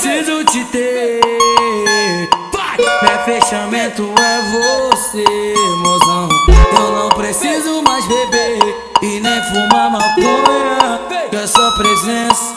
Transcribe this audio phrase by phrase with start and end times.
[0.00, 1.20] preciso te ter.
[3.02, 4.40] Meu fechamento é
[4.90, 6.28] você, mozão.
[6.72, 8.58] Eu não preciso mais beber
[9.02, 11.00] e nem fumar maconha.
[11.28, 12.56] Que a sua presença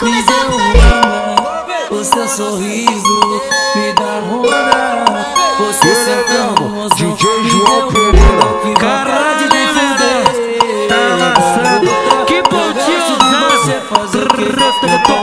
[0.00, 2.00] me deu uma.
[2.00, 3.42] O seu sorriso
[3.74, 5.26] me dá onda.
[5.58, 6.96] Você sentando, mozão.
[6.96, 8.78] DJ João Pereira.
[8.80, 10.88] Caralho, de fuder.
[10.88, 10.94] Tá
[11.26, 12.24] amassando.
[12.24, 13.08] Que pontinho ah,
[14.94, 15.17] Eu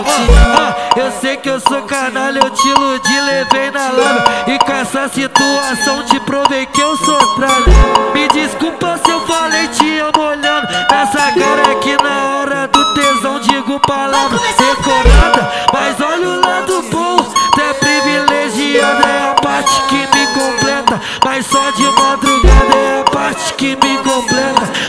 [1.21, 6.04] sei que eu sou canalha, eu te iludi, levei na lábia E com essa situação
[6.06, 7.65] te provei que eu sou tralha.
[8.14, 10.68] Me desculpa se eu falei te amo olhando.
[10.89, 15.51] Nessa cara que na hora do tesão digo palavra decorada.
[15.73, 21.01] Mas olha o lado bom, tu é privilegiada É a parte que me completa.
[21.23, 24.85] Mas só de madrugada é a parte que me completa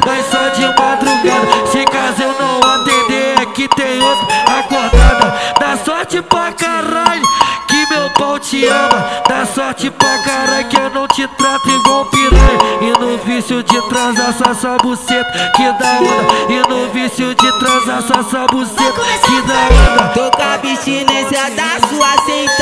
[5.86, 7.22] sorte pra caralho
[7.68, 9.22] que meu pau te ama.
[9.28, 12.58] Dá sorte pra caralho que eu não te trato igual piranha.
[12.82, 16.52] E no vício de transar só sua buceta que dá onda.
[16.52, 20.08] E no vício de transar só sua buceta que dá onda.
[20.12, 22.55] Tô com a abstinência da sua sentada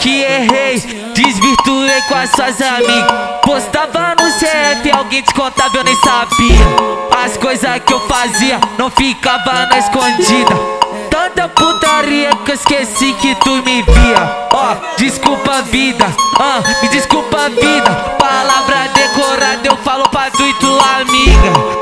[0.00, 0.78] que errei,
[1.14, 3.40] desvirtuei com as suas amigas.
[3.42, 7.24] Postava no CF, alguém descontável nem sabia.
[7.24, 10.54] As coisas que eu fazia não ficava na escondida.
[11.10, 14.48] Tanta putaria que eu esqueci que tu me via.
[14.52, 16.06] Ó, desculpa vida,
[16.38, 17.90] ah, me desculpa vida.
[18.18, 21.80] Palavra decorada eu falo pra tu e tua amiga.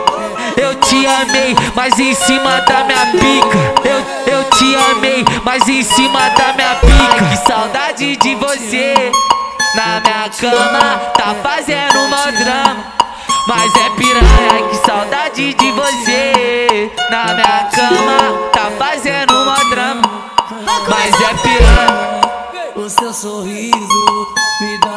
[0.56, 3.58] Eu te amei, mas em cima da minha pica.
[3.89, 7.25] Eu, eu te amei, mas em cima da minha pica.
[7.28, 8.95] Que saudade de você.
[9.75, 12.84] Na minha cama, tá fazendo mó drama.
[13.47, 16.92] Mas é piranha, que saudade de você.
[17.11, 20.02] Na minha cama, tá fazendo mó drama.
[20.89, 22.20] Mas é piranha.
[22.77, 24.29] O seu sorriso
[24.61, 24.87] me dá